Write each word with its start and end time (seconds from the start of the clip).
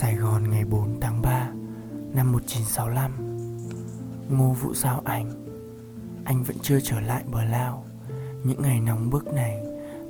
Sài 0.00 0.14
Gòn 0.14 0.50
ngày 0.50 0.64
4 0.64 1.00
tháng 1.00 1.22
3 1.22 1.48
năm 2.14 2.32
1965 2.32 3.12
Ngô 4.28 4.52
Vũ 4.52 4.74
Giao 4.74 5.02
Anh 5.04 5.30
Anh 6.24 6.42
vẫn 6.42 6.56
chưa 6.62 6.80
trở 6.80 7.00
lại 7.00 7.24
bờ 7.32 7.44
lao. 7.44 7.84
Những 8.44 8.62
ngày 8.62 8.80
nóng 8.80 9.10
bức 9.10 9.26
này, 9.34 9.58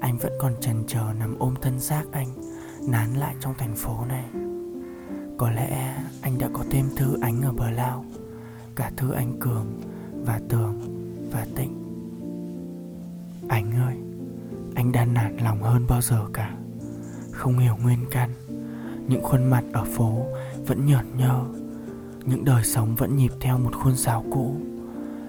Anh 0.00 0.18
vẫn 0.18 0.32
còn 0.40 0.52
chần 0.60 0.84
chờ 0.86 1.12
nằm 1.18 1.38
ôm 1.38 1.54
thân 1.62 1.80
xác 1.80 2.02
anh, 2.12 2.28
Nán 2.88 3.14
lại 3.14 3.34
trong 3.40 3.54
thành 3.58 3.76
phố 3.76 4.04
này. 4.08 4.24
Có 5.38 5.50
lẽ 5.50 5.96
anh 6.22 6.38
đã 6.38 6.48
có 6.52 6.64
thêm 6.70 6.86
thư 6.96 7.20
ánh 7.20 7.42
ở 7.42 7.52
bờ 7.52 7.70
lao, 7.70 8.04
Cả 8.74 8.92
thư 8.96 9.12
anh 9.12 9.40
Cường 9.40 9.80
Và 10.24 10.40
Tường 10.48 10.80
Và 11.32 11.46
Tịnh. 11.56 11.74
Anh 13.48 13.72
ơi, 13.86 13.96
Anh 14.74 14.92
đã 14.92 15.04
nản 15.04 15.36
lòng 15.36 15.62
hơn 15.62 15.86
bao 15.88 16.02
giờ 16.02 16.26
cả. 16.32 16.56
Không 17.32 17.58
hiểu 17.58 17.76
nguyên 17.82 18.04
căn 18.10 18.30
những 19.10 19.22
khuôn 19.22 19.44
mặt 19.44 19.64
ở 19.72 19.84
phố 19.84 20.26
vẫn 20.66 20.86
nhợt 20.86 21.04
nhơ. 21.16 21.44
Những 22.24 22.44
đời 22.44 22.64
sống 22.64 22.94
vẫn 22.94 23.16
nhịp 23.16 23.32
theo 23.40 23.58
một 23.58 23.70
khuôn 23.82 23.96
sáo 23.96 24.24
cũ. 24.30 24.56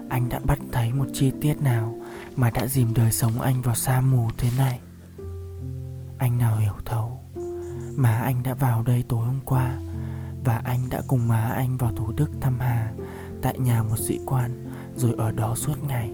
Anh 0.08 0.28
đã 0.28 0.40
bắt 0.44 0.58
thấy 0.72 0.92
một 0.92 1.06
chi 1.12 1.32
tiết 1.40 1.62
nào 1.62 1.94
mà 2.36 2.50
đã 2.50 2.66
dìm 2.66 2.94
đời 2.94 3.12
sống 3.12 3.40
anh 3.40 3.62
vào 3.62 3.74
sa 3.74 4.00
mù 4.00 4.28
thế 4.38 4.48
này? 4.58 4.80
Anh 6.18 6.38
nào 6.38 6.56
hiểu 6.56 6.74
thấu? 6.84 7.20
Má 7.96 8.20
anh 8.24 8.42
đã 8.42 8.54
vào 8.54 8.82
đây 8.82 9.04
tối 9.08 9.26
hôm 9.26 9.40
qua 9.44 9.78
và 10.44 10.60
anh 10.64 10.80
đã 10.90 11.02
cùng 11.06 11.28
má 11.28 11.52
anh 11.56 11.76
vào 11.76 11.92
thủ 11.96 12.12
đức 12.16 12.30
thăm 12.40 12.58
hà, 12.58 12.92
tại 13.42 13.58
nhà 13.58 13.82
một 13.82 13.98
sĩ 13.98 14.20
quan 14.26 14.72
rồi 14.96 15.14
ở 15.18 15.32
đó 15.32 15.54
suốt 15.54 15.84
ngày. 15.88 16.10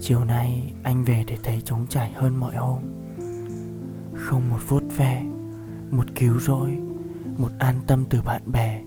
Chiều 0.00 0.24
nay 0.24 0.72
anh 0.82 1.04
về 1.04 1.24
để 1.26 1.36
thấy 1.42 1.62
trống 1.64 1.86
trải 1.88 2.12
hơn 2.12 2.36
mọi 2.36 2.56
hôm 2.56 3.01
không 4.14 4.50
một 4.50 4.58
vuốt 4.68 4.82
ve, 4.96 5.22
một 5.90 6.04
cứu 6.14 6.38
rỗi, 6.40 6.78
một 7.38 7.50
an 7.58 7.74
tâm 7.86 8.04
từ 8.10 8.22
bạn 8.22 8.42
bè, 8.52 8.82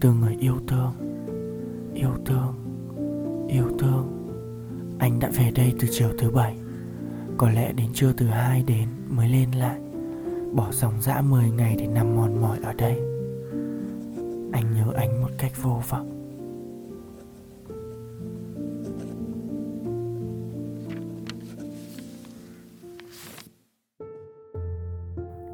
từ 0.00 0.12
người 0.12 0.36
yêu 0.40 0.56
thương. 0.68 0.92
Yêu 1.94 2.12
thương 2.26 2.62
yêu 3.52 3.68
thương. 3.78 4.18
Anh 4.98 5.20
đã 5.20 5.30
về 5.36 5.50
đây 5.54 5.72
từ 5.80 5.88
chiều 5.90 6.08
thứ 6.18 6.30
bảy. 6.30 6.56
Có 7.36 7.50
lẽ 7.50 7.72
đến 7.72 7.86
trưa 7.94 8.12
thứ 8.12 8.26
hai 8.26 8.62
đến 8.66 8.88
mới 9.08 9.28
lên 9.28 9.50
lại. 9.50 9.78
Bỏ 10.52 10.68
dòng 10.72 10.94
dã 11.00 11.20
10 11.20 11.50
ngày 11.50 11.76
để 11.78 11.86
nằm 11.86 12.16
mòn 12.16 12.40
mỏi 12.40 12.58
ở 12.62 12.72
đây. 12.72 12.94
Anh 14.52 14.74
nhớ 14.74 14.92
anh 14.96 15.22
một 15.22 15.30
cách 15.38 15.52
vô 15.62 15.82
vọng. 15.88 16.11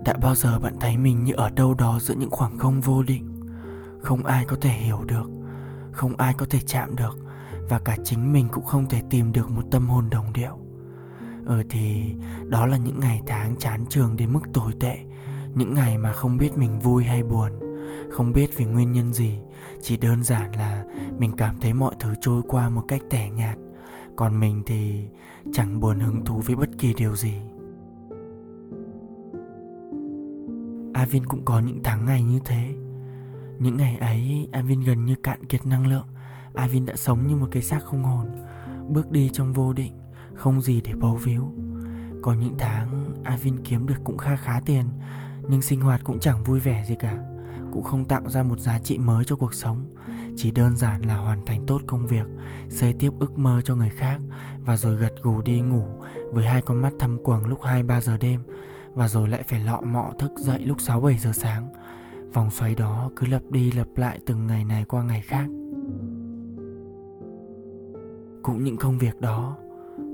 Đã 0.04 0.14
bao 0.22 0.34
giờ 0.34 0.58
bạn 0.58 0.74
thấy 0.80 0.96
mình 0.96 1.24
như 1.24 1.32
ở 1.32 1.50
đâu 1.50 1.74
đó 1.74 1.98
giữa 2.00 2.14
những 2.14 2.30
khoảng 2.30 2.58
không 2.58 2.80
vô 2.80 3.02
định? 3.02 3.24
Không 4.02 4.24
ai 4.24 4.44
có 4.44 4.56
thể 4.60 4.70
hiểu 4.70 5.04
được, 5.04 5.30
không 5.92 6.16
ai 6.16 6.34
có 6.34 6.46
thể 6.50 6.60
chạm 6.66 6.96
được, 6.96 7.18
và 7.68 7.78
cả 7.78 7.96
chính 8.04 8.32
mình 8.32 8.48
cũng 8.52 8.64
không 8.64 8.88
thể 8.88 9.02
tìm 9.10 9.32
được 9.32 9.50
một 9.50 9.62
tâm 9.70 9.88
hồn 9.88 10.10
đồng 10.10 10.32
điệu. 10.32 10.58
Ờ 11.46 11.62
thì, 11.70 12.14
đó 12.46 12.66
là 12.66 12.76
những 12.76 13.00
ngày 13.00 13.22
tháng 13.26 13.56
chán 13.56 13.84
trường 13.88 14.16
đến 14.16 14.32
mức 14.32 14.40
tồi 14.52 14.72
tệ, 14.80 14.98
những 15.54 15.74
ngày 15.74 15.98
mà 15.98 16.12
không 16.12 16.36
biết 16.36 16.58
mình 16.58 16.78
vui 16.78 17.04
hay 17.04 17.22
buồn, 17.22 17.52
không 18.10 18.32
biết 18.32 18.50
vì 18.56 18.64
nguyên 18.64 18.92
nhân 18.92 19.12
gì, 19.12 19.38
chỉ 19.82 19.96
đơn 19.96 20.24
giản 20.24 20.52
là 20.52 20.84
mình 21.18 21.36
cảm 21.36 21.60
thấy 21.60 21.72
mọi 21.72 21.94
thứ 22.00 22.14
trôi 22.20 22.42
qua 22.48 22.68
một 22.68 22.82
cách 22.88 23.02
tẻ 23.10 23.30
nhạt. 23.30 23.58
Còn 24.16 24.40
mình 24.40 24.62
thì 24.66 25.08
chẳng 25.52 25.80
buồn 25.80 26.00
hứng 26.00 26.24
thú 26.24 26.42
với 26.46 26.56
bất 26.56 26.68
kỳ 26.78 26.94
điều 26.94 27.16
gì. 27.16 27.34
Avin 30.98 31.26
cũng 31.26 31.44
có 31.44 31.60
những 31.60 31.80
tháng 31.84 32.06
ngày 32.06 32.22
như 32.22 32.40
thế. 32.44 32.74
Những 33.58 33.76
ngày 33.76 33.96
ấy, 33.96 34.48
Avin 34.52 34.80
gần 34.80 35.04
như 35.04 35.14
cạn 35.22 35.46
kiệt 35.46 35.66
năng 35.66 35.86
lượng. 35.86 36.06
Avin 36.54 36.86
đã 36.86 36.96
sống 36.96 37.26
như 37.26 37.36
một 37.36 37.48
cái 37.50 37.62
xác 37.62 37.84
không 37.84 38.04
hồn, 38.04 38.26
Bước 38.88 39.10
đi 39.10 39.30
trong 39.32 39.52
vô 39.52 39.72
định, 39.72 39.92
Không 40.34 40.60
gì 40.60 40.80
để 40.80 40.94
bấu 40.94 41.14
víu. 41.14 41.52
Có 42.22 42.34
những 42.34 42.54
tháng, 42.58 43.14
Avin 43.24 43.64
kiếm 43.64 43.86
được 43.86 43.94
cũng 44.04 44.18
kha 44.18 44.36
khá 44.36 44.60
tiền, 44.66 44.84
Nhưng 45.48 45.62
sinh 45.62 45.80
hoạt 45.80 46.00
cũng 46.04 46.18
chẳng 46.18 46.44
vui 46.44 46.60
vẻ 46.60 46.84
gì 46.84 46.94
cả. 46.98 47.18
Cũng 47.72 47.82
không 47.82 48.04
tạo 48.04 48.22
ra 48.28 48.42
một 48.42 48.60
giá 48.60 48.78
trị 48.78 48.98
mới 48.98 49.24
cho 49.24 49.36
cuộc 49.36 49.54
sống. 49.54 49.94
Chỉ 50.36 50.50
đơn 50.50 50.76
giản 50.76 51.02
là 51.02 51.16
hoàn 51.16 51.46
thành 51.46 51.66
tốt 51.66 51.80
công 51.86 52.06
việc, 52.06 52.26
Xây 52.68 52.92
tiếp 52.92 53.10
ước 53.20 53.38
mơ 53.38 53.60
cho 53.64 53.74
người 53.74 53.90
khác 53.90 54.20
Và 54.60 54.76
rồi 54.76 54.96
gật 54.96 55.12
gù 55.22 55.42
đi 55.42 55.60
ngủ 55.60 55.84
Với 56.32 56.46
hai 56.46 56.62
con 56.62 56.82
mắt 56.82 56.92
thâm 56.98 57.24
quầng 57.24 57.46
lúc 57.46 57.60
2-3 57.62 58.00
giờ 58.00 58.16
đêm 58.16 58.40
và 58.98 59.08
rồi 59.08 59.28
lại 59.28 59.42
phải 59.42 59.60
lọ 59.60 59.80
mọ 59.80 60.12
thức 60.18 60.32
dậy 60.36 60.58
lúc 60.58 60.78
6-7 60.78 61.18
giờ 61.18 61.32
sáng. 61.32 61.68
Vòng 62.32 62.50
xoáy 62.50 62.74
đó 62.74 63.10
cứ 63.16 63.26
lặp 63.26 63.42
đi 63.50 63.72
lặp 63.72 63.86
lại 63.96 64.20
từng 64.26 64.46
ngày 64.46 64.64
này 64.64 64.84
qua 64.84 65.02
ngày 65.02 65.20
khác. 65.20 65.44
Cũng 68.42 68.64
những 68.64 68.76
công 68.76 68.98
việc 68.98 69.20
đó, 69.20 69.56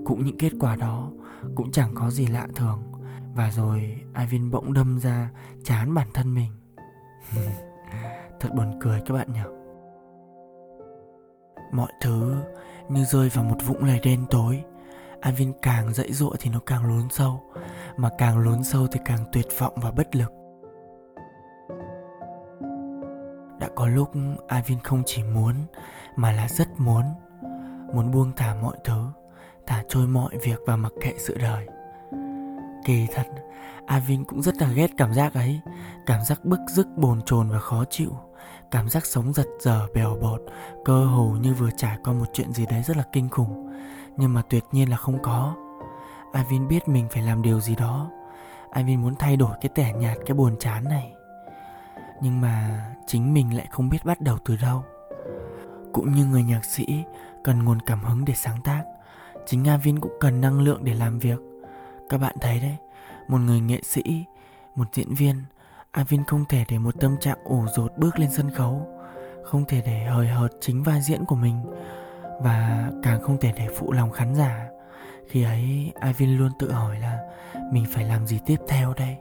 cũng 0.05 0.25
những 0.25 0.39
kết 0.39 0.53
quả 0.61 0.77
đó 0.77 1.11
cũng 1.55 1.71
chẳng 1.71 1.91
có 1.95 2.11
gì 2.11 2.27
lạ 2.27 2.49
thường. 2.57 2.83
Và 3.35 3.51
rồi 3.51 4.01
Ivan 4.19 4.51
bỗng 4.51 4.73
đâm 4.73 4.99
ra 4.99 5.31
chán 5.65 5.95
bản 5.95 6.09
thân 6.15 6.35
mình. 6.35 6.53
Thật 8.41 8.49
buồn 8.57 8.79
cười 8.81 9.01
các 9.07 9.15
bạn 9.15 9.33
nhỉ. 9.33 9.41
Mọi 11.73 11.93
thứ 12.01 12.35
như 12.89 13.05
rơi 13.05 13.29
vào 13.29 13.45
một 13.45 13.59
vũng 13.67 13.85
lầy 13.85 14.01
đen 14.05 14.25
tối. 14.31 14.63
Alvin 15.21 15.53
càng 15.63 15.95
dãy 15.95 16.13
dụa 16.13 16.33
thì 16.39 16.51
nó 16.51 16.59
càng 16.67 16.87
lún 16.87 17.09
sâu 17.11 17.43
mà 17.97 18.11
càng 18.19 18.39
lún 18.39 18.65
sâu 18.65 18.87
thì 18.87 19.01
càng 19.05 19.25
tuyệt 19.33 19.47
vọng 19.59 19.73
và 19.77 19.91
bất 19.91 20.17
lực. 20.17 20.33
Đã 23.61 23.69
có 23.75 23.87
lúc 23.87 24.11
Avin 24.49 24.79
không 24.81 25.03
chỉ 25.07 25.23
muốn, 25.23 25.55
mà 26.17 26.33
là 26.33 26.49
rất 26.49 26.69
muốn. 26.79 27.05
Muốn 27.93 28.11
buông 28.11 28.33
thả 28.37 28.55
mọi 28.63 28.77
thứ, 28.85 29.07
thả 29.67 29.83
trôi 29.89 30.07
mọi 30.07 30.39
việc 30.43 30.61
và 30.67 30.77
mặc 30.77 30.93
kệ 31.01 31.15
sự 31.19 31.39
đời. 31.39 31.67
Kỳ 32.85 33.07
thật 33.15 33.27
Avin 33.87 34.25
cũng 34.25 34.43
rất 34.43 34.63
là 34.63 34.69
ghét 34.69 34.91
cảm 34.97 35.15
giác 35.15 35.35
ấy. 35.35 35.61
Cảm 36.07 36.25
giác 36.25 36.45
bức 36.45 36.61
rức 36.69 36.89
bồn 36.97 37.23
chồn 37.23 37.51
và 37.51 37.59
khó 37.59 37.85
chịu. 37.91 38.11
Cảm 38.71 38.89
giác 38.89 39.07
sống 39.07 39.33
giật 39.33 39.47
giờ 39.61 39.87
bèo 39.95 40.17
bọt 40.23 40.41
cơ 40.85 41.05
hồ 41.05 41.37
như 41.41 41.55
vừa 41.55 41.71
trải 41.77 41.99
qua 42.05 42.13
một 42.13 42.27
chuyện 42.33 42.53
gì 42.53 42.67
đấy 42.67 42.83
rất 42.83 42.97
là 42.97 43.05
kinh 43.13 43.29
khủng. 43.29 43.71
Nhưng 44.17 44.35
mà 44.35 44.43
tuyệt 44.49 44.65
nhiên 44.73 44.91
là 44.91 44.97
không 44.97 45.23
có. 45.23 45.55
Ivin 46.35 46.69
biết 46.69 46.89
mình 46.89 47.09
phải 47.11 47.23
làm 47.23 47.43
điều 47.43 47.61
gì 47.61 47.75
đó. 47.75 48.11
Ivin 48.77 49.03
muốn 49.03 49.15
thay 49.15 49.37
đổi 49.37 49.57
cái 49.61 49.71
tẻ 49.75 49.93
nhạt, 49.93 50.17
cái 50.27 50.35
buồn 50.35 50.57
chán 50.61 50.85
này. 50.85 51.13
Nhưng 52.23 52.41
mà 52.41 52.85
chính 53.07 53.35
mình 53.35 53.57
lại 53.57 53.67
không 53.71 53.89
biết 53.89 54.05
bắt 54.05 54.21
đầu 54.21 54.39
từ 54.45 54.57
đâu. 54.57 54.85
Cũng 55.93 56.13
như 56.13 56.27
người 56.27 56.43
nhạc 56.43 56.65
sĩ 56.65 57.05
cần 57.45 57.65
nguồn 57.65 57.81
cảm 57.81 58.05
hứng 58.05 58.25
để 58.25 58.35
sáng 58.35 58.63
tác, 58.65 58.83
Chính 59.47 59.65
Ivin 59.65 60.01
cũng 60.01 60.13
cần 60.21 60.41
năng 60.41 60.61
lượng 60.61 60.85
để 60.85 60.95
làm 60.95 61.19
việc. 61.19 61.39
Các 62.09 62.19
bạn 62.19 62.37
thấy 62.41 62.61
đấy, 62.61 62.77
Một 63.29 63.39
người 63.39 63.61
nghệ 63.61 63.81
sĩ, 63.83 64.25
Một 64.75 64.89
diễn 64.93 65.15
viên 65.15 65.37
Ivin 65.97 66.25
không 66.25 66.45
thể 66.49 66.65
để 66.69 66.79
một 66.79 66.95
tâm 67.01 67.17
trạng 67.21 67.39
ủ 67.45 67.67
rột 67.77 67.93
bước 67.97 68.19
lên 68.19 68.31
sân 68.31 68.51
khấu, 68.51 68.89
Không 69.45 69.65
thể 69.65 69.83
để 69.87 70.05
hời 70.05 70.29
hợt 70.29 70.49
chính 70.61 70.83
vai 70.83 71.01
diễn 71.03 71.25
của 71.25 71.37
mình 71.37 71.65
Và 72.41 72.91
càng 73.03 73.23
không 73.23 73.41
thể 73.41 73.53
để 73.57 73.69
phụ 73.79 73.93
lòng 73.93 74.11
khán 74.11 74.35
giả 74.35 74.69
khi 75.29 75.43
ấy 75.45 75.93
Ivin 76.07 76.39
luôn 76.39 76.51
tự 76.59 76.73
hỏi 76.73 76.99
là 77.01 77.19
mình 77.73 77.85
phải 77.91 78.05
làm 78.05 78.27
gì 78.27 78.39
tiếp 78.47 78.57
theo 78.69 78.95
đây? 78.97 79.17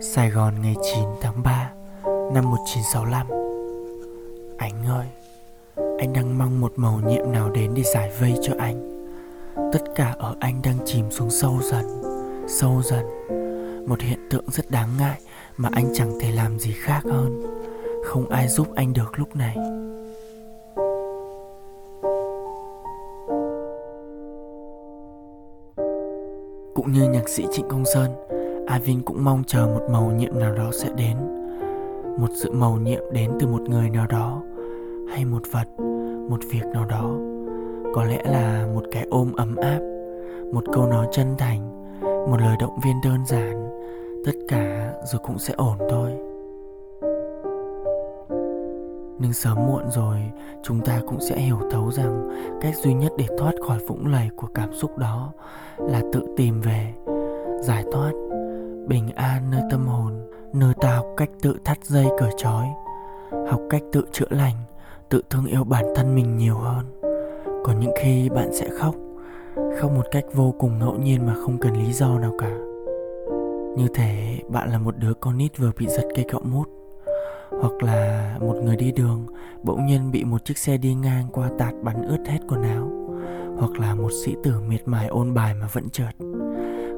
Sài 0.00 0.30
Gòn 0.30 0.54
ngày 0.62 0.74
9 0.82 1.04
tháng 1.20 1.42
3 1.42 1.72
năm 2.34 2.50
1965 2.50 3.26
Anh 4.58 4.86
ơi, 4.86 5.06
anh 5.98 6.12
đang 6.12 6.38
mong 6.38 6.60
một 6.60 6.72
màu 6.76 7.00
nhiệm 7.00 7.32
nào 7.32 7.50
đến 7.50 7.72
để 7.76 7.82
giải 7.82 8.10
vây 8.20 8.34
cho 8.42 8.52
anh 8.58 8.91
tất 9.72 9.82
cả 9.94 10.14
ở 10.18 10.34
anh 10.40 10.62
đang 10.64 10.78
chìm 10.84 11.10
xuống 11.10 11.30
sâu 11.30 11.58
dần 11.62 12.02
sâu 12.46 12.82
dần. 12.82 13.06
Một 13.86 14.00
hiện 14.00 14.18
tượng 14.30 14.44
rất 14.48 14.70
đáng 14.70 14.88
ngại 14.98 15.20
mà 15.56 15.68
anh 15.72 15.84
chẳng 15.94 16.12
thể 16.20 16.32
làm 16.32 16.58
gì 16.58 16.72
khác 16.72 17.00
hơn. 17.04 17.42
Không 18.04 18.28
ai 18.28 18.48
giúp 18.48 18.66
anh 18.74 18.92
được 18.92 19.18
lúc 19.18 19.36
này. 19.36 19.56
Cũng 26.74 26.92
như 26.92 27.10
nhạc 27.10 27.28
sĩ 27.28 27.46
trịnh 27.52 27.68
công 27.68 27.84
sơn, 27.94 28.10
Avin 28.66 29.02
cũng 29.02 29.24
mong 29.24 29.42
chờ 29.46 29.66
một 29.66 29.86
màu 29.90 30.10
nhiệm 30.10 30.38
nào 30.38 30.54
đó 30.54 30.70
sẽ 30.72 30.88
đến. 30.96 31.16
Một 32.18 32.28
sự 32.42 32.52
màu 32.52 32.76
nhiệm 32.76 33.02
đến 33.12 33.30
từ 33.40 33.46
một 33.46 33.60
người 33.60 33.90
nào 33.90 34.06
đó, 34.06 34.42
hay 35.08 35.24
một 35.24 35.42
vật, 35.52 35.68
một 36.28 36.40
việc 36.50 36.64
nào 36.64 36.84
đó 36.84 37.31
có 37.94 38.04
lẽ 38.04 38.22
là 38.24 38.66
một 38.74 38.82
cái 38.92 39.06
ôm 39.10 39.32
ấm 39.36 39.56
áp, 39.56 39.80
một 40.52 40.64
câu 40.72 40.86
nói 40.86 41.06
chân 41.12 41.34
thành, 41.38 41.88
một 42.00 42.36
lời 42.40 42.56
động 42.60 42.78
viên 42.84 43.00
đơn 43.04 43.26
giản. 43.26 43.68
Tất 44.24 44.32
cả 44.48 44.92
rồi 45.12 45.20
cũng 45.24 45.38
sẽ 45.38 45.54
ổn 45.56 45.76
thôi. 45.90 46.10
Nhưng 49.18 49.32
sớm 49.32 49.56
muộn 49.66 49.90
rồi, 49.90 50.18
chúng 50.62 50.80
ta 50.80 51.00
cũng 51.06 51.20
sẽ 51.20 51.36
hiểu 51.36 51.58
thấu 51.70 51.90
rằng 51.90 52.28
cách 52.60 52.74
duy 52.76 52.94
nhất 52.94 53.12
để 53.18 53.26
thoát 53.38 53.52
khỏi 53.66 53.78
vũng 53.78 54.06
lầy 54.06 54.30
của 54.36 54.46
cảm 54.54 54.74
xúc 54.74 54.98
đó 54.98 55.32
là 55.78 56.02
tự 56.12 56.22
tìm 56.36 56.60
về, 56.60 56.92
giải 57.60 57.84
thoát, 57.92 58.12
bình 58.88 59.10
an 59.14 59.50
nơi 59.50 59.62
tâm 59.70 59.86
hồn, 59.86 60.12
nơi 60.52 60.74
ta 60.80 60.96
học 60.96 61.06
cách 61.16 61.30
tự 61.42 61.56
thắt 61.64 61.84
dây 61.84 62.06
cởi 62.18 62.30
trói, 62.36 62.66
học 63.50 63.60
cách 63.70 63.82
tự 63.92 64.04
chữa 64.12 64.28
lành, 64.30 64.56
tự 65.08 65.22
thương 65.30 65.46
yêu 65.46 65.64
bản 65.64 65.84
thân 65.96 66.14
mình 66.14 66.36
nhiều 66.36 66.54
hơn 66.54 66.84
còn 67.64 67.80
những 67.80 67.92
khi 68.00 68.28
bạn 68.28 68.52
sẽ 68.52 68.68
khóc 68.68 68.94
khóc 69.80 69.90
một 69.92 70.06
cách 70.10 70.24
vô 70.32 70.54
cùng 70.58 70.78
ngẫu 70.78 70.94
nhiên 70.94 71.26
mà 71.26 71.34
không 71.34 71.58
cần 71.58 71.76
lý 71.76 71.92
do 71.92 72.18
nào 72.18 72.32
cả. 72.38 72.58
Như 73.76 73.88
thể 73.94 74.38
bạn 74.48 74.70
là 74.70 74.78
một 74.78 74.96
đứa 74.98 75.14
con 75.14 75.38
nít 75.38 75.58
vừa 75.58 75.72
bị 75.78 75.86
giật 75.86 76.04
cây 76.14 76.24
cọ 76.32 76.38
mút, 76.38 76.68
hoặc 77.60 77.82
là 77.82 78.36
một 78.40 78.54
người 78.64 78.76
đi 78.76 78.92
đường 78.92 79.26
bỗng 79.62 79.86
nhiên 79.86 80.10
bị 80.10 80.24
một 80.24 80.44
chiếc 80.44 80.58
xe 80.58 80.76
đi 80.76 80.94
ngang 80.94 81.26
qua 81.32 81.50
tạt 81.58 81.74
bắn 81.82 82.02
ướt 82.02 82.18
hết 82.26 82.38
quần 82.48 82.62
áo, 82.62 82.90
hoặc 83.56 83.80
là 83.80 83.94
một 83.94 84.10
sĩ 84.24 84.36
tử 84.42 84.60
miệt 84.68 84.88
mài 84.88 85.06
ôn 85.06 85.34
bài 85.34 85.54
mà 85.54 85.66
vẫn 85.72 85.90
trượt. 85.90 86.16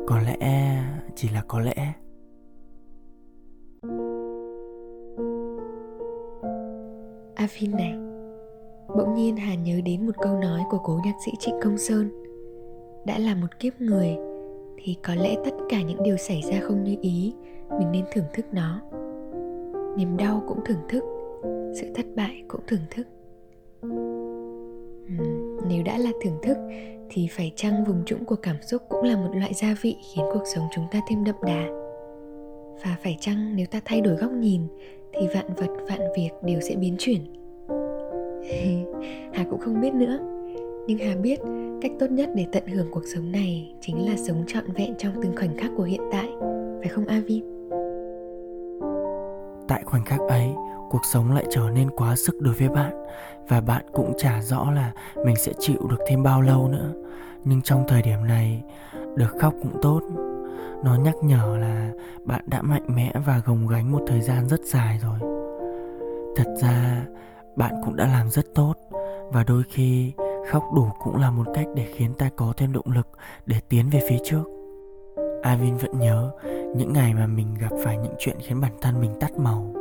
Có 0.07 0.19
lẽ, 0.19 0.77
chỉ 1.15 1.29
là 1.29 1.43
có 1.49 1.61
lẽ. 1.61 1.93
A 7.35 7.47
này 7.73 8.04
Bỗng 8.89 9.15
nhiên 9.15 9.37
Hà 9.37 9.55
nhớ 9.55 9.81
đến 9.85 10.07
một 10.07 10.13
câu 10.23 10.39
nói 10.39 10.61
của 10.71 10.79
cố 10.79 11.01
nhạc 11.05 11.15
sĩ 11.25 11.33
Trịnh 11.39 11.55
Công 11.63 11.79
Sơn. 11.79 12.11
Đã 13.07 13.19
là 13.19 13.35
một 13.35 13.59
kiếp 13.61 13.81
người 13.81 14.17
Thì 14.77 14.97
có 15.03 15.15
lẽ 15.15 15.37
tất 15.45 15.51
cả 15.69 15.83
những 15.83 16.03
điều 16.03 16.17
xảy 16.17 16.43
ra 16.43 16.61
không 16.63 16.85
như 16.85 16.97
ý 17.01 17.35
Mình 17.79 17.93
nên 17.93 18.05
thưởng 18.13 18.25
thức 18.35 18.47
nó. 18.53 18.81
Niềm 19.97 20.17
đau 20.17 20.43
cũng 20.49 20.59
thưởng 20.65 20.83
thức 20.89 21.05
Sự 21.81 21.87
thất 21.95 22.07
bại 22.17 22.43
cũng 22.49 22.61
thưởng 22.67 22.81
thức. 22.91 23.07
Uhm, 23.87 25.59
Nếu 25.69 25.83
đã 25.85 25.99
là 25.99 26.11
thưởng 26.23 26.39
thức 26.43 26.57
Thì 27.11 27.29
phải 27.31 27.53
chăng 27.57 27.85
vùng 27.85 28.05
trũng 28.05 28.25
của 28.25 28.37
cảm 28.37 28.57
xúc 28.63 28.83
cũng 28.89 29.03
là 29.03 29.17
một 29.17 29.31
loại 29.35 29.55
gia 29.55 29.77
vị 29.83 29.97
Khiến 30.15 30.25
cuộc 30.33 30.45
sống 30.55 30.65
chúng 30.75 30.85
ta 30.91 31.01
thêm 31.09 31.25
đậm 31.25 31.37
đà? 31.43 31.67
Và 32.85 32.97
phải 33.03 33.17
chăng 33.21 33.57
nếu 33.57 33.67
ta 33.71 33.81
thay 33.85 34.01
đổi 34.01 34.17
góc 34.17 34.33
nhìn 34.33 34.63
Thì 35.13 35.27
vạn 35.35 35.55
vật 35.55 35.71
vạn 35.89 36.01
việc 36.17 36.31
đều 36.43 36.61
sẽ 36.61 36.77
biến 36.77 36.97
chuyển? 36.99 37.44
Hà 39.35 39.45
cũng 39.51 39.61
không 39.61 39.81
biết 39.81 39.95
nữa. 39.95 40.19
Nhưng 40.87 40.99
Hà 40.99 41.17
biết 41.17 41.41
cách 41.83 41.93
tốt 41.99 42.07
nhất 42.11 42.31
để 42.35 42.47
tận 42.53 42.67
hưởng 42.67 42.87
cuộc 42.91 43.03
sống 43.15 43.33
này 43.33 43.75
Chính 43.81 44.09
là 44.09 44.17
sống 44.17 44.45
trọn 44.47 44.65
vẹn 44.75 44.95
trong 44.99 45.13
từng 45.23 45.37
khoảnh 45.37 45.57
khắc 45.57 45.71
của 45.77 45.83
hiện 45.83 46.01
tại 46.13 46.29
Phải 46.81 46.89
không 46.89 47.07
Avi? 47.07 47.43
Tại 49.69 49.83
khoảnh 49.85 50.05
khắc 50.05 50.21
ấy, 50.21 50.49
cuộc 50.91 51.01
sống 51.13 51.35
lại 51.35 51.45
trở 51.51 51.71
nên 51.75 51.91
quá 51.91 52.17
sức 52.17 52.41
đối 52.41 52.55
với 52.55 52.69
bạn 52.69 52.93
Và 53.49 53.61
bạn 53.61 53.85
cũng 53.93 54.13
chả 54.19 54.43
rõ 54.43 54.71
là 54.71 54.93
mình 55.25 55.37
sẽ 55.37 55.53
chịu 55.59 55.87
được 55.91 55.99
thêm 56.09 56.23
bao 56.23 56.43
lâu 56.43 56.69
nữa. 56.69 56.93
Nhưng 57.45 57.63
trong 57.63 57.85
thời 57.89 58.03
điểm 58.03 58.27
này, 58.27 58.63
được 59.17 59.37
khóc 59.41 59.55
cũng 59.63 59.83
tốt. 59.83 60.01
Nó 60.85 60.97
nhắc 60.97 61.15
nhở 61.23 61.57
là 61.61 61.93
bạn 62.25 62.43
đã 62.47 62.63
mạnh 62.63 62.85
mẽ 62.87 63.13
và 63.27 63.43
gồng 63.47 63.67
gánh 63.67 63.93
một 63.93 64.03
thời 64.07 64.21
gian 64.21 64.49
rất 64.49 64.61
dài 64.65 65.01
rồi. 65.03 65.19
Thật 66.37 66.55
ra 66.63 67.05
bạn 67.57 67.75
cũng 67.85 67.97
đã 67.97 68.07
làm 68.07 68.31
rất 68.31 68.55
tốt. 68.55 68.75
Và 69.33 69.45
đôi 69.45 69.63
khi, 69.71 70.13
khóc 70.51 70.65
đủ 70.75 70.89
cũng 71.03 71.17
là 71.17 71.31
một 71.31 71.47
cách 71.55 71.67
để 71.75 71.87
khiến 71.97 72.15
ta 72.19 72.31
có 72.37 72.53
thêm 72.57 72.73
động 72.73 72.93
lực 72.95 73.09
để 73.47 73.61
tiến 73.69 73.91
về 73.91 74.01
phía 74.09 74.19
trước. 74.25 74.45
Avin 75.43 75.77
vẫn 75.77 75.99
nhớ, 75.99 76.31
những 76.77 76.93
ngày 76.93 77.15
mà 77.15 77.27
mình 77.27 77.55
gặp 77.61 77.71
phải 77.85 77.99
những 77.99 78.15
chuyện 78.19 78.37
khiến 78.41 78.61
bản 78.61 78.73
thân 78.81 79.01
mình 79.01 79.11
tắt 79.21 79.33
màu. 79.39 79.75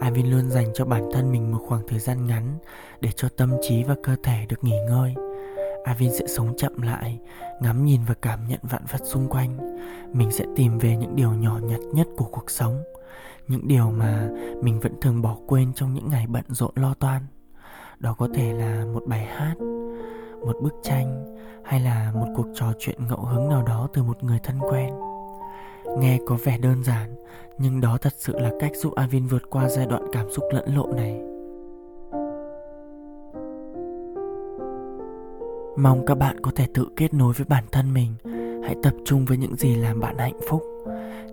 Avin 0.00 0.26
luôn 0.26 0.50
dành 0.50 0.66
cho 0.74 0.84
bản 0.84 1.08
thân 1.12 1.32
mình 1.32 1.52
một 1.52 1.58
khoảng 1.66 1.82
thời 1.88 1.98
gian 1.98 2.26
ngắn 2.26 2.58
để 3.00 3.10
cho 3.16 3.28
tâm 3.36 3.52
trí 3.62 3.82
và 3.84 3.94
cơ 4.02 4.16
thể 4.22 4.46
được 4.48 4.64
nghỉ 4.64 4.76
ngơi. 4.88 5.14
Avin 5.84 6.12
sẽ 6.12 6.26
sống 6.26 6.54
chậm 6.56 6.82
lại, 6.82 7.18
ngắm 7.60 7.84
nhìn 7.84 8.00
và 8.08 8.14
cảm 8.22 8.48
nhận 8.48 8.60
vạn 8.62 8.82
vật 8.92 9.00
xung 9.04 9.28
quanh. 9.28 9.78
Mình 10.12 10.30
sẽ 10.30 10.44
tìm 10.56 10.78
về 10.78 10.96
những 10.96 11.16
điều 11.16 11.32
nhỏ 11.32 11.58
nhặt 11.62 11.80
nhất 11.92 12.06
của 12.16 12.28
cuộc 12.32 12.50
sống 12.50 12.82
những 13.48 13.68
điều 13.68 13.90
mà 13.90 14.28
mình 14.62 14.80
vẫn 14.80 15.00
thường 15.00 15.22
bỏ 15.22 15.36
quên 15.46 15.72
trong 15.74 15.94
những 15.94 16.08
ngày 16.10 16.26
bận 16.26 16.44
rộn 16.48 16.72
lo 16.74 16.94
toan. 16.94 17.22
Đó 17.98 18.14
có 18.18 18.28
thể 18.34 18.52
là 18.52 18.84
một 18.84 19.02
bài 19.06 19.24
hát 19.24 19.54
một 20.46 20.56
bức 20.62 20.74
tranh 20.82 21.36
hay 21.64 21.80
là 21.80 22.12
một 22.14 22.26
cuộc 22.36 22.46
trò 22.54 22.72
chuyện 22.78 23.06
ngẫu 23.08 23.20
hứng 23.20 23.48
nào 23.48 23.62
đó 23.62 23.88
từ 23.92 24.02
một 24.02 24.24
người 24.24 24.38
thân 24.42 24.58
quen. 24.70 24.94
Nghe 25.98 26.18
có 26.26 26.36
vẻ 26.44 26.58
đơn 26.58 26.84
giản 26.84 27.14
nhưng 27.58 27.80
đó 27.80 27.98
thật 28.00 28.12
sự 28.16 28.38
là 28.38 28.50
cách 28.60 28.72
giúp 28.74 28.94
avin 28.94 29.26
vượt 29.26 29.42
qua 29.50 29.68
giai 29.68 29.86
đoạn 29.86 30.02
cảm 30.12 30.30
xúc 30.30 30.44
lẫn 30.52 30.74
lộn 30.74 30.96
này. 30.96 31.33
Mong 35.76 36.06
các 36.06 36.18
bạn 36.18 36.40
có 36.40 36.50
thể 36.54 36.66
tự 36.74 36.88
kết 36.96 37.14
nối 37.14 37.32
với 37.32 37.46
bản 37.48 37.64
thân 37.72 37.94
mình. 37.94 38.14
Hãy 38.64 38.76
tập 38.82 38.94
trung 39.04 39.24
với 39.24 39.36
những 39.36 39.56
gì 39.56 39.74
làm 39.74 40.00
bạn 40.00 40.18
hạnh 40.18 40.38
phúc. 40.48 40.62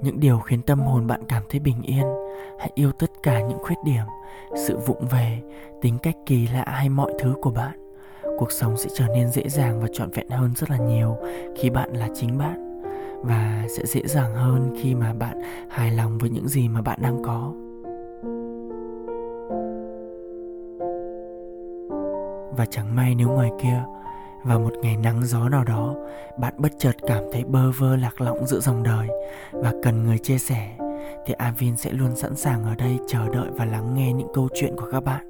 Những 0.02 0.20
điều 0.20 0.40
khiến 0.40 0.62
tâm 0.62 0.80
hồn 0.80 1.08
bạn 1.08 1.22
cảm 1.28 1.44
thấy 1.50 1.60
bình 1.60 1.82
yên. 1.82 2.06
Hãy 2.60 2.72
yêu 2.76 2.92
tất 2.92 3.12
cả 3.24 3.42
những 3.42 3.58
khuyết 3.62 3.76
điểm, 3.86 4.04
sự 4.68 4.78
vụng 4.78 5.08
về, 5.12 5.42
tính 5.82 5.98
cách 6.04 6.16
kỳ 6.26 6.48
lạ 6.48 6.66
hay 6.68 6.90
mọi 6.90 7.14
thứ 7.20 7.34
của 7.42 7.52
bạn. 7.52 7.94
Cuộc 8.38 8.52
sống 8.52 8.78
sẽ 8.78 8.90
trở 8.96 9.08
nên 9.08 9.30
dễ 9.30 9.50
dàng 9.50 9.82
và 9.82 9.88
trọn 9.94 10.10
vẹn 10.12 10.30
hơn 10.30 10.52
rất 10.56 10.70
là 10.70 10.78
nhiều 10.78 11.18
khi 11.58 11.70
bạn 11.70 11.94
là 11.94 12.08
chính 12.16 12.38
bạn. 12.38 12.82
Và 13.24 13.66
sẽ 13.78 13.86
dễ 13.86 14.02
dàng 14.06 14.36
hơn 14.36 14.76
khi 14.82 14.96
mà 14.96 15.14
bạn 15.14 15.42
hài 15.70 15.92
lòng 15.92 16.18
với 16.18 16.30
những 16.30 16.48
gì 16.48 16.68
mà 16.68 16.82
bạn 16.82 17.00
đang 17.02 17.24
có. 17.24 17.54
Và 22.58 22.66
chẳng 22.66 22.96
may 22.96 23.16
nếu 23.16 23.30
ngoài 23.30 23.50
kia 23.62 23.84
vào 24.44 24.60
một 24.60 24.74
ngày 24.82 24.98
nắng 24.98 25.26
gió 25.26 25.50
nào 25.50 25.64
đó, 25.64 25.96
bạn 26.38 26.54
bất 26.58 26.72
chợt 26.78 26.96
cảm 27.08 27.24
thấy 27.34 27.44
bơ 27.44 27.72
vơ 27.72 27.96
lạc 27.96 28.22
lõng 28.22 28.48
giữa 28.48 28.60
dòng 28.60 28.84
đời. 28.84 29.08
Và 29.52 29.74
cần 29.84 30.04
người 30.04 30.18
chia 30.18 30.38
sẻ, 30.38 30.78
thì 31.26 31.34
Avin 31.34 31.78
sẽ 31.78 31.92
luôn 31.92 32.16
sẵn 32.16 32.36
sàng 32.36 32.64
ở 32.64 32.76
đây 32.76 33.00
chờ 33.08 33.30
đợi 33.30 33.48
và 33.52 33.66
lắng 33.66 33.94
nghe 33.96 34.14
những 34.14 34.28
câu 34.34 34.50
chuyện 34.54 34.76
của 34.78 34.88
các 34.92 35.04
bạn. 35.04 35.28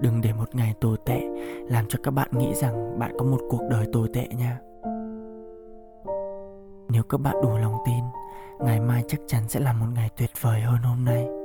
Đừng 0.00 0.20
để 0.20 0.32
một 0.32 0.54
ngày 0.54 0.74
tồi 0.80 0.96
tệ 1.06 1.20
làm 1.68 1.84
cho 1.88 1.98
các 2.02 2.10
bạn 2.10 2.28
nghĩ 2.32 2.54
rằng 2.54 2.98
bạn 2.98 3.12
có 3.18 3.24
một 3.24 3.40
cuộc 3.50 3.62
đời 3.70 3.86
tồi 3.92 4.08
tệ 4.14 4.26
nha. 4.26 4.58
Nếu 6.88 7.02
các 7.02 7.20
bạn 7.20 7.34
đủ 7.42 7.56
lòng 7.58 7.76
tin, 7.86 8.04
ngày 8.58 8.80
mai 8.80 9.04
chắc 9.08 9.20
chắn 9.26 9.42
sẽ 9.48 9.60
là 9.60 9.72
một 9.72 9.86
ngày 9.94 10.10
tuyệt 10.16 10.30
vời 10.40 10.60
hơn 10.60 10.78
hôm 10.78 11.04
nay. 11.04 11.35